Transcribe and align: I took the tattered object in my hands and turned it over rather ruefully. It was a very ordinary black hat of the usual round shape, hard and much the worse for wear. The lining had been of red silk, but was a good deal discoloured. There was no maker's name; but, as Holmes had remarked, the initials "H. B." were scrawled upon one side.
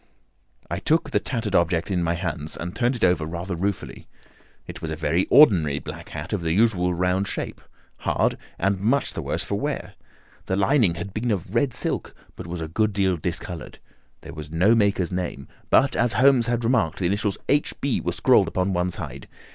I 0.67 0.79
took 0.79 1.11
the 1.11 1.19
tattered 1.19 1.53
object 1.53 1.91
in 1.91 2.01
my 2.01 2.15
hands 2.15 2.57
and 2.57 2.75
turned 2.75 2.95
it 2.95 3.03
over 3.03 3.23
rather 3.23 3.55
ruefully. 3.55 4.07
It 4.65 4.81
was 4.81 4.89
a 4.89 4.95
very 4.95 5.27
ordinary 5.29 5.77
black 5.77 6.09
hat 6.09 6.33
of 6.33 6.41
the 6.41 6.53
usual 6.53 6.91
round 6.95 7.27
shape, 7.27 7.61
hard 7.97 8.35
and 8.57 8.79
much 8.79 9.13
the 9.13 9.21
worse 9.21 9.43
for 9.43 9.59
wear. 9.59 9.93
The 10.47 10.55
lining 10.55 10.95
had 10.95 11.13
been 11.13 11.29
of 11.29 11.53
red 11.53 11.75
silk, 11.75 12.15
but 12.35 12.47
was 12.47 12.61
a 12.61 12.67
good 12.67 12.93
deal 12.93 13.15
discoloured. 13.15 13.77
There 14.21 14.33
was 14.33 14.49
no 14.51 14.73
maker's 14.73 15.11
name; 15.11 15.47
but, 15.69 15.95
as 15.95 16.13
Holmes 16.13 16.47
had 16.47 16.63
remarked, 16.63 16.97
the 16.97 17.05
initials 17.05 17.37
"H. 17.47 17.75
B." 17.79 18.01
were 18.01 18.11
scrawled 18.11 18.47
upon 18.47 18.73
one 18.73 18.89
side. 18.89 19.27